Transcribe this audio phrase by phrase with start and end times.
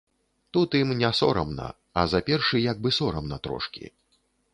[0.55, 1.67] Тут ім не сорамна,
[2.03, 3.85] а за першы як бы сорамна трошкі.